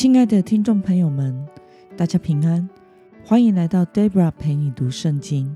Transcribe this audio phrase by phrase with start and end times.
[0.00, 1.46] 亲爱的听众朋友们，
[1.94, 2.66] 大家平安，
[3.22, 5.54] 欢迎来到 Debra 陪你读圣经。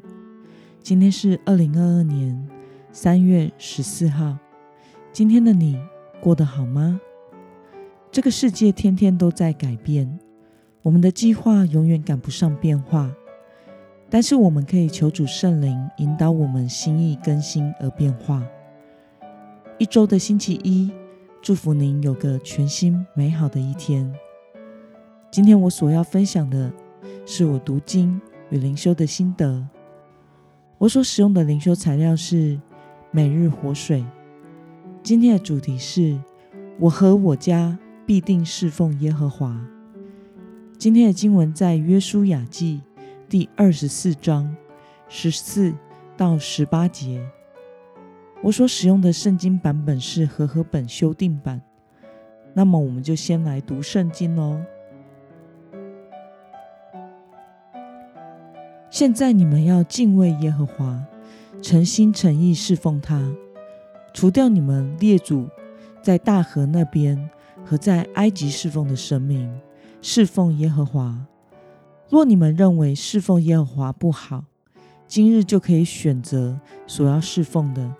[0.82, 2.46] 今天是二零二二年
[2.92, 4.36] 三月十四号。
[5.14, 5.80] 今天的你
[6.20, 7.00] 过得好吗？
[8.12, 10.18] 这个世界天天都在改变，
[10.82, 13.10] 我们的计划永远赶不上变化，
[14.10, 18.46] 但是我们可以求主圣灵引导我们心意更新而变化。
[19.78, 20.92] 一周的星期一，
[21.40, 24.14] 祝福您有个全新美好的一天。
[25.34, 26.72] 今天我所要分享的
[27.26, 28.20] 是我读经
[28.50, 29.66] 与灵修的心得。
[30.78, 32.56] 我所使用的灵修材料是
[33.10, 34.04] 每日活水。
[35.02, 36.16] 今天的主题是
[36.78, 37.76] 我和我家
[38.06, 39.60] 必定侍奉耶和华。
[40.78, 42.80] 今天的经文在约书亚记
[43.28, 44.56] 第二十四章
[45.08, 45.74] 十四
[46.16, 47.20] 到十八节。
[48.40, 51.60] 我所使用的圣经版本是和合本修订版。
[52.54, 54.64] 那么我们就先来读圣经喽。
[58.94, 61.02] 现在你们要敬畏耶和华，
[61.60, 63.20] 诚心诚意侍奉他，
[64.12, 65.48] 除掉你们列祖
[66.00, 67.28] 在大河那边
[67.64, 69.52] 和在埃及侍奉的神明，
[70.00, 71.26] 侍奉耶和华。
[72.08, 74.44] 若你们认为侍奉耶和华不好，
[75.08, 77.92] 今日就可以选择所要侍奉的，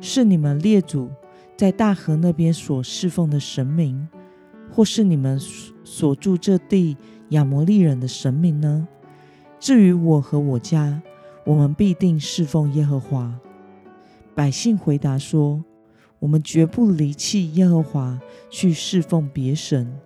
[0.00, 1.10] 是你们列祖
[1.56, 4.06] 在大河那边所侍奉的神明，
[4.70, 5.40] 或是你们
[5.82, 6.96] 所住这地
[7.30, 8.86] 亚摩利人的神明呢？
[9.58, 11.02] 至于我和我家，
[11.44, 13.34] 我们必定侍奉耶和华。
[14.34, 15.64] 百姓回答说
[16.20, 19.98] ：“我们绝不离弃耶和华去侍奉别神，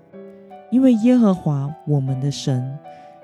[0.70, 2.78] 因为耶和华我们的神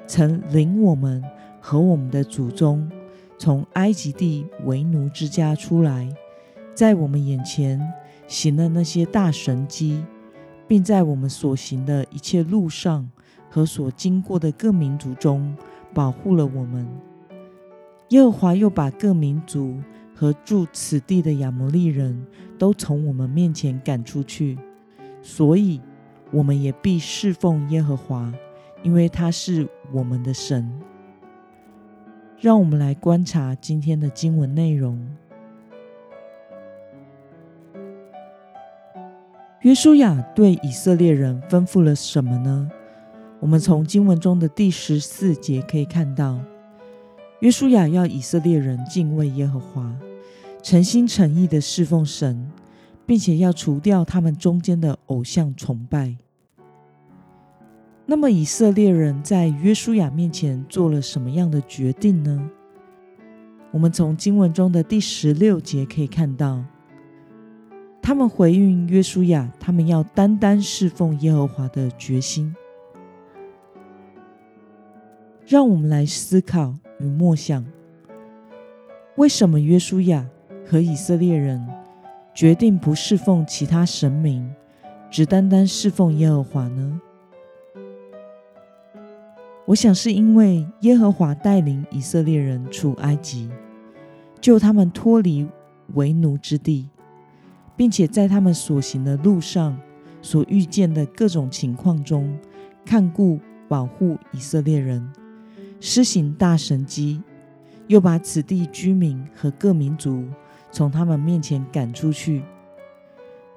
[0.07, 1.23] 曾领我们
[1.61, 2.91] 和我们的祖宗
[3.39, 6.13] 从埃及地为奴之家出来，
[6.75, 7.81] 在我们眼前
[8.27, 10.05] 行了那些大神迹，
[10.67, 13.09] 并在我们所行的一切路上
[13.49, 15.57] 和所经过的各民族中。”
[15.93, 16.87] 保护了我们。
[18.11, 19.77] 耶和华又把各民族
[20.15, 22.27] 和住此地的亚摩利人
[22.59, 24.57] 都从我们面前赶出去，
[25.23, 25.81] 所以
[26.31, 28.33] 我们也必侍奉耶和华，
[28.83, 30.73] 因为他是我们的神。
[32.39, 35.05] 让我们来观察今天的经文内容。
[39.63, 42.71] 约书亚对以色列人吩咐了什么呢？
[43.39, 46.41] 我们从经文中的第十四节可以看到，
[47.41, 49.95] 约书亚要以色列人敬畏耶和华，
[50.63, 52.51] 诚心诚意的侍奉神，
[53.05, 56.17] 并且要除掉他们中间的偶像崇拜。
[58.07, 62.51] 那么，以色列人在约书亚面前做了什么样的决定呢？
[63.73, 66.65] 我们从经文中的第十六节可以看到，
[68.01, 72.55] 他们回应约书亚，他们要单单侍奉耶和华的决心。
[75.49, 77.65] 让我们来思考与默想：
[79.15, 80.29] 为什么约书亚
[80.67, 81.65] 和以色列人
[82.35, 84.53] 决定不侍奉其他神明，
[85.09, 87.01] 只单单侍奉耶和华呢？
[89.67, 93.49] 我想是因为耶和华带领以色列人出埃及，
[94.41, 95.47] 救他们脱离
[95.95, 96.89] 为奴之地，
[97.77, 99.79] 并且在他们所行的路上
[100.21, 102.37] 所遇见的各种情况中，
[102.85, 105.09] 看顾保护以色列人。
[105.81, 107.23] 施行大神机，
[107.87, 110.25] 又把此地居民和各民族
[110.71, 112.43] 从他们面前赶出去。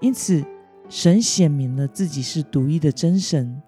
[0.01, 0.43] 因此，
[0.89, 3.61] 神显明了自己是独一的真神，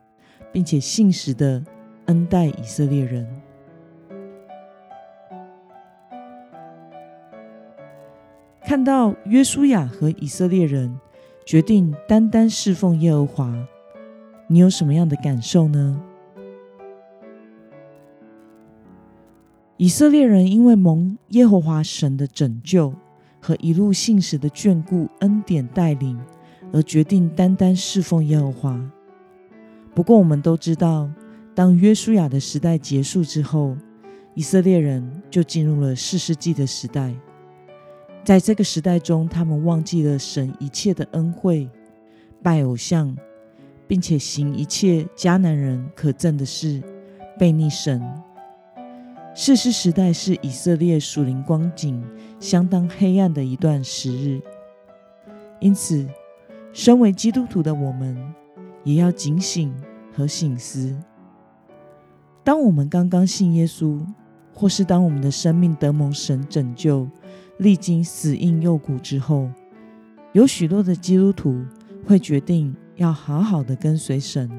[0.51, 1.63] 并且信实的
[2.05, 3.27] 恩待以色列人。
[8.63, 10.97] 看到约书亚和以色列人
[11.45, 13.67] 决定单单侍奉耶和华，
[14.47, 16.01] 你有什么样的感受呢？
[19.81, 22.93] 以色列人因为蒙耶和华神的拯救
[23.39, 26.21] 和一路信使的眷顾、恩典带领，
[26.71, 28.79] 而决定单单侍奉耶和华。
[29.95, 31.09] 不过，我们都知道，
[31.55, 33.75] 当约书亚的时代结束之后，
[34.35, 37.11] 以色列人就进入了四世纪的时代。
[38.23, 41.67] 在这个时代中，他们忘记了神一切的恩惠，
[42.43, 43.17] 拜偶像，
[43.87, 46.79] 并且行一切迦南人可憎的事，
[47.39, 47.99] 背逆神。
[49.33, 52.03] 世世时代是以色列属灵光景
[52.39, 54.41] 相当黑暗的一段时日，
[55.61, 56.05] 因此，
[56.73, 58.17] 身为基督徒的我们
[58.83, 59.73] 也要警醒
[60.13, 60.97] 和醒思。
[62.43, 64.05] 当我们刚刚信耶稣，
[64.53, 67.07] 或是当我们的生命得蒙神拯救，
[67.57, 69.49] 历经死荫幽谷之后，
[70.33, 71.63] 有许多的基督徒
[72.05, 74.51] 会决定要好好的跟随神，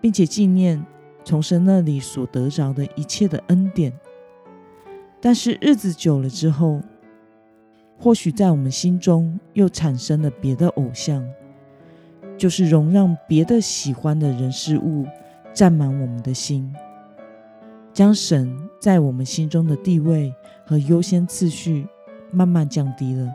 [0.00, 0.84] 并且纪念
[1.26, 3.92] 从神那里所得着的一切的恩典。
[5.20, 6.80] 但是日子久了之后，
[7.98, 11.28] 或许在我们心中又产生了别的偶像，
[12.38, 15.04] 就是容让别的喜欢的人事物
[15.52, 16.72] 占满我们的心，
[17.92, 20.32] 将神在我们心中的地位
[20.64, 21.88] 和优先次序
[22.30, 23.34] 慢慢降低了。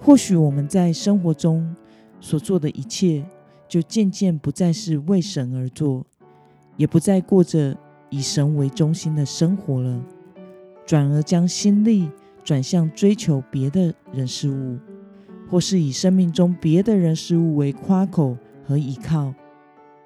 [0.00, 1.76] 或许我们在生活中
[2.20, 3.24] 所做的一切，
[3.68, 6.04] 就渐渐不再是为神而做，
[6.76, 7.76] 也不再过着
[8.10, 10.02] 以神为中心的生活了，
[10.86, 12.10] 转而将心力。
[12.44, 14.76] 转向追求别的人事物，
[15.48, 18.36] 或是以生命中别的人事物为夸口
[18.66, 19.32] 和依靠，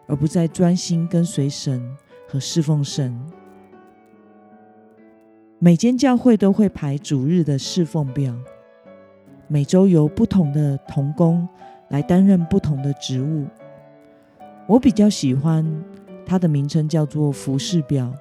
[0.07, 1.83] 而不再专心跟随神
[2.29, 3.19] 和侍奉神。
[5.59, 8.37] 每间教会都会排主日的侍奉表，
[9.49, 11.49] 每周由不同的童工
[11.89, 13.47] 来担任不同的职务。
[14.67, 15.65] 我比较喜欢
[16.27, 18.13] 它的名称叫做服饰表，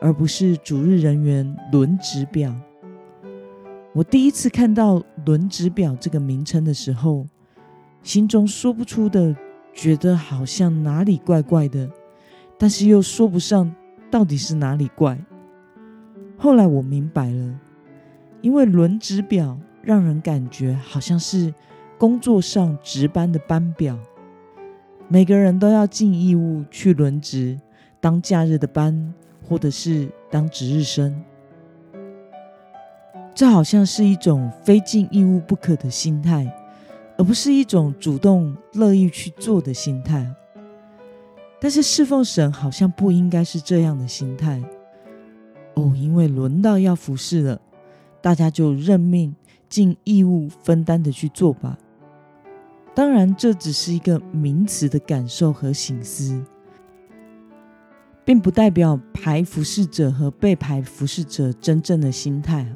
[0.00, 2.52] 而不是主日人员轮值表。
[3.92, 7.26] 我第一次看到“轮值表”这个名称的时候，
[8.02, 9.36] 心中说不出的，
[9.74, 11.90] 觉得好像哪里怪怪的，
[12.56, 13.74] 但是又说不上
[14.10, 15.18] 到底是哪里怪。
[16.36, 17.60] 后来我明白了，
[18.40, 21.52] 因为轮值表让人感觉好像是
[21.98, 23.98] 工作上值班的班表，
[25.10, 27.58] 每个人都要尽义务去轮值，
[27.98, 29.14] 当假日的班，
[29.48, 31.24] 或者是当值日生。
[33.34, 36.54] 这好像是一种非尽义务不可的心态，
[37.16, 40.30] 而不是一种主动乐意去做的心态。
[41.58, 44.62] 但是侍奉神好像不应该是这样的心态
[45.74, 47.60] 哦，因为轮到要服侍了，
[48.20, 49.34] 大家就认命、
[49.70, 51.78] 尽义务、分担的去做吧。
[52.94, 56.42] 当然，这只是一个名词的感受和醒思，
[58.24, 62.66] 并不代表排服侍者和被排服侍者真正的心态。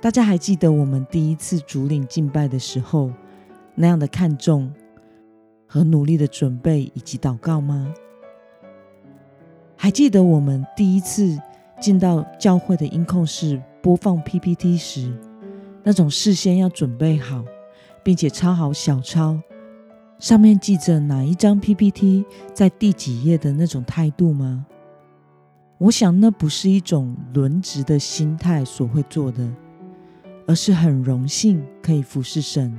[0.00, 3.12] 大家还记得我们第一次主领敬拜的时候
[3.74, 4.72] 那样的看重
[5.66, 7.92] 和努力的准备以及祷告吗？
[9.76, 11.38] 还记得我们第一次
[11.78, 15.14] 进到教会的音控室播放 PPT 时，
[15.82, 17.44] 那种事先要准备好，
[18.02, 19.40] 并且抄好小抄，
[20.18, 22.24] 上面记着哪一张 PPT
[22.54, 24.66] 在第几页的那种态度吗？
[25.78, 29.50] 我想那不是一种轮值的心态所会做的。
[30.46, 32.76] 而是很荣幸可以服侍神，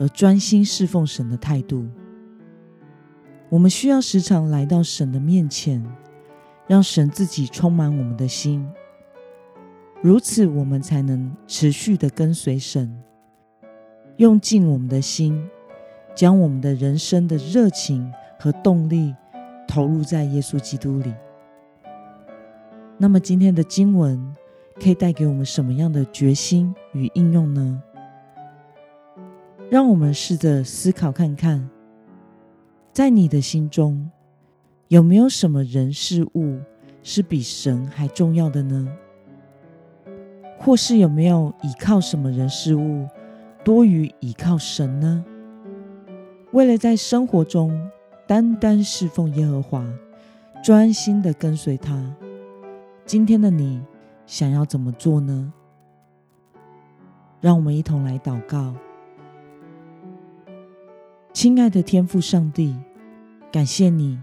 [0.00, 1.86] 而专心侍奉神的态度。
[3.48, 5.80] 我们需要时常来到神的面前，
[6.66, 8.68] 让神自己充满我们的心，
[10.02, 12.92] 如此我们才能持续的跟随神，
[14.16, 15.48] 用尽我们的心，
[16.14, 19.14] 将我们的人生的热情和动力
[19.66, 21.12] 投入在耶稣基督里。
[22.96, 24.34] 那么今天的经文。
[24.80, 27.80] 可以带给我们什么样的决心与应用呢？
[29.70, 31.70] 让我们试着思考看看，
[32.92, 34.10] 在你的心中
[34.88, 36.58] 有没有什么人事物
[37.04, 38.88] 是比神还重要的呢？
[40.58, 43.06] 或是有没有依靠什么人事物
[43.64, 45.24] 多于依靠神呢？
[46.52, 47.90] 为了在生活中
[48.26, 49.84] 单单侍奉耶和华，
[50.62, 52.14] 专心的跟随他，
[53.04, 53.82] 今天的你。
[54.26, 55.52] 想要怎么做呢？
[57.42, 58.74] 让我们一同来祷告。
[61.30, 62.74] 亲爱的天父上帝，
[63.52, 64.18] 感谢你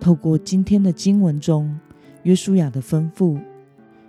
[0.00, 1.78] 透过今天的经文中
[2.22, 3.38] 约书亚的吩咐，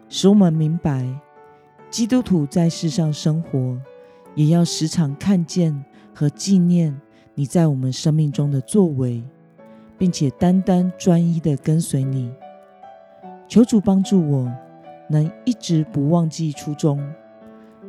[0.07, 1.05] 使我们明白，
[1.89, 3.77] 基督徒在世上生活，
[4.35, 6.95] 也要时常看见和纪念
[7.33, 9.23] 你在我们生命中的作为，
[9.97, 12.31] 并且单单专一的跟随你。
[13.47, 14.51] 求主帮助我。
[15.07, 16.99] 能一直不忘记初衷，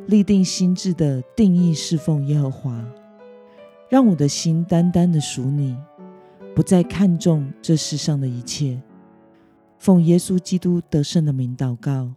[0.05, 2.85] 立定心智的定义侍奉耶和华，
[3.89, 5.75] 让我的心单单的属你，
[6.55, 8.79] 不再看重这世上的一切。
[9.79, 12.11] 奉耶稣基督得胜的名祷告，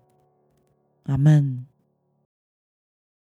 [1.04, 1.69] 阿门。